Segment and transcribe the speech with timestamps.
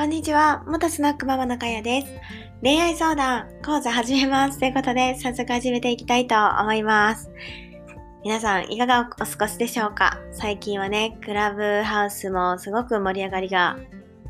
[0.00, 0.64] こんにちは。
[0.66, 2.06] 元スナックママのかやです。
[2.62, 4.58] 恋愛相談講座始めます。
[4.58, 7.30] ということで、早速始めていきたいと思います。
[8.24, 10.18] 皆さん、いかがお過ごしでしょうか？
[10.32, 13.76] 最近はね、クラブハウスもすごく盛り上がりが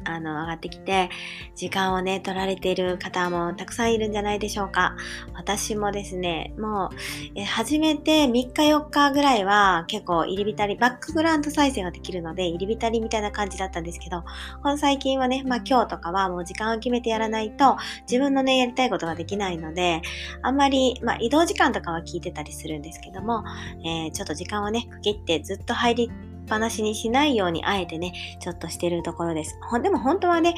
[0.04, 1.10] あの、上がってきて、
[1.54, 4.96] 時間をね、取られている方もたくさんいるんじゃないでしょうか。
[5.34, 6.96] 私もですね、もう、
[7.34, 14.24] え初めて3日4日ぐらいは結構入り浸り、バックグラウンド再生ができるので、入り浸りみたいな感じだったんですけど、
[14.62, 20.02] この最近はね、まあ今日とかはもう時間を決めてやらないと、自分のね、やりたいことができないので、
[20.42, 23.44] あんまり、まあ移動時間とかは聞いてたりするんですけども、
[23.84, 26.10] えー、ちょっと時間をね、区切ってずっと入り
[26.50, 29.58] ぱなしにしないようにあえてね、ちょっとしてるところです。
[29.82, 30.54] でも本当はね、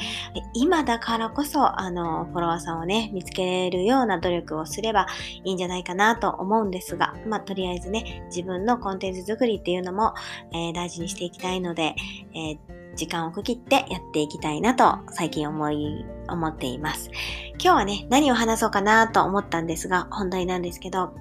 [0.53, 5.07] 今だからこそ、あの、フォロワーさんをね、見つけるような努力をすれば
[5.43, 10.13] いいんじゃないかなと思うんですが、まあ、とりあえずね、自分のコンテンツ作りっていうのも、
[10.51, 11.95] えー、大事にしていきたいので、
[12.33, 17.09] えー時間を区切ってやっていきたいなと最近思い、思っています。
[17.53, 21.11] 今日はね、何を話そうかなと思ったんですが、本題なんですけど、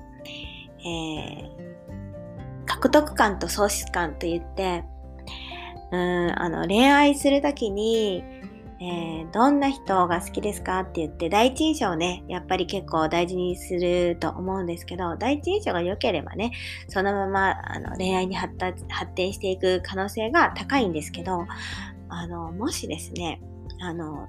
[0.84, 1.71] えー、
[2.82, 4.82] 獲得感と喪失感と言って、
[5.92, 8.24] うん、あの、恋愛するときに、
[8.80, 16.50] えー、どんな人が好きですかって言って、第一印象をね、やっぱり結構大事にすると思うんですけど、第一印象が良ければね、
[16.88, 18.56] そのままあの恋愛に発
[19.14, 21.46] 展していく可能性が高いんですけど、
[22.08, 23.40] あの、もしですね、
[23.80, 24.26] あの、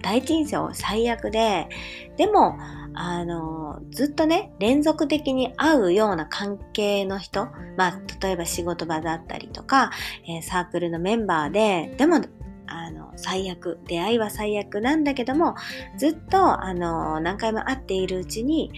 [0.00, 1.68] 第一印象最悪で、
[2.16, 2.56] でも、
[2.94, 9.90] あの、ずっとね、連続的に会うような関係の人、まあ、例えば仕事場だったりとか、
[10.28, 12.20] えー、サークルのメンバーで、でも、
[12.66, 15.54] あの、最悪、出会いは最悪なんだけども、
[15.98, 18.72] ずっと、あの、何回も会っているうちに、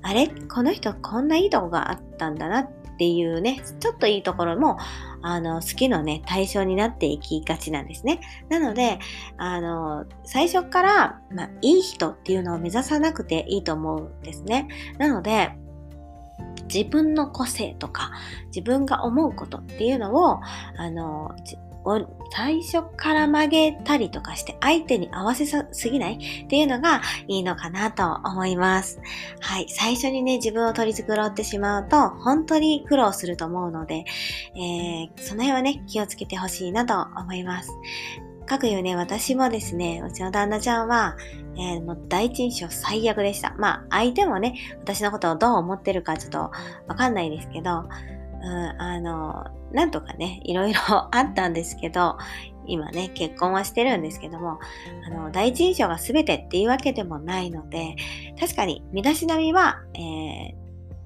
[0.00, 0.28] あれ？
[0.28, 4.76] この人こんないいとこがあったんだなっっていうね、ちょっといいところも、
[5.22, 8.18] あの、好きのね、対象になっていきがちなんですね。
[8.48, 8.98] なので、
[9.36, 14.66] あの、最初から、まあ、いい人っていうのを目指さなくていいと思うんですね。
[14.98, 15.52] なので、
[16.74, 18.10] 自分の個性とか、
[18.46, 20.40] 自分が思うことっていうのを、
[20.76, 21.36] あの、
[21.88, 26.44] を最初から曲げたりとかして相手に合わせすぎない？
[26.44, 29.00] っていうのがいいのかなと思います。
[29.40, 29.66] はい。
[29.68, 34.04] 最初にね、自分を取り繕ってしまうと本当に苦労すると思うので、
[34.54, 37.72] えー、その辺はね、気をつけてほしいなと思います。
[38.46, 41.16] かくいうね、私もですね、うちの旦那ちゃんは、
[41.56, 43.54] えー、もう第一印象最悪でした。
[43.58, 47.84] まあ、相手もね、私のことをどう思ってるかちょっとわかんないですけど、
[48.42, 50.80] うん、あの、なんとかね、いろいろ
[51.14, 52.18] あったんですけど、
[52.66, 54.58] 今ね、結婚はしてるんですけども、
[55.06, 57.96] あの、第一印象が全てっていうわけでもないので、
[58.38, 60.54] 確かに身だしなみは、えー、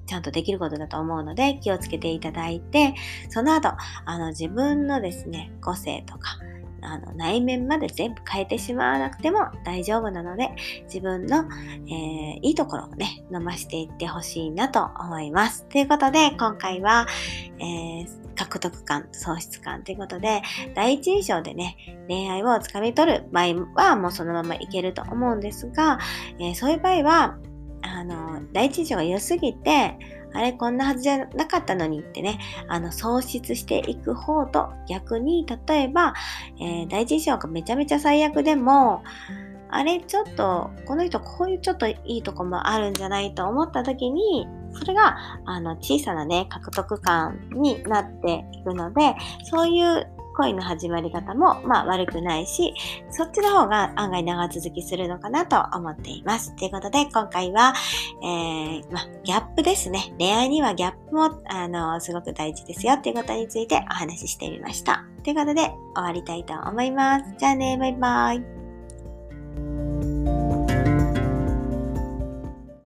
[0.05, 2.93] ちゃんとできることだと思うので気をつけていただいて、
[3.29, 3.69] その後、
[4.05, 6.37] あの自分のですね、個性とか、
[6.83, 10.51] あの内面まで全部変えてしまわなくても大丈夫なので、
[10.85, 11.45] 自分の、
[11.87, 15.65] えー、いいところをね、伸ばしていってほしいなと思います。
[15.69, 17.07] ということで、今回は、
[17.59, 20.41] えー、獲得感、喪失感ということで、
[20.75, 21.77] 第一印象でね、
[22.07, 25.99] 恋愛をつかみ取る場合はもうそのままいけると思うんですが、
[26.39, 27.37] えー、そういう場合は、
[27.81, 29.97] あの、第一印象が良すぎて、
[30.33, 36.13] あれこんなはずじゃなかったのにってね、あの、喪失していく方と逆に、例えば、
[36.59, 39.03] えー、第一印象がめちゃめちゃ最悪でも、
[39.69, 52.73] あれちょっと、この人こういうちょっといいとこもあるんじゃないと思った時に、それが、あの、小さなね、獲得感になっていくので、そういう恋の始まり方も、まあ悪くないし、
[53.09, 56.55] そっちの方が案外長続きするのかなと思っています。
[56.55, 57.73] ということで、今回は、
[58.21, 60.13] えー、まあ、ギャップですね。
[60.17, 65.05] 恋愛にはギャップも、あの、すごく大事ですよっていうことについてお話ししてみました。
[65.23, 67.33] ということで、終わりたいと思います。
[67.37, 68.62] じゃあね、バイバイ。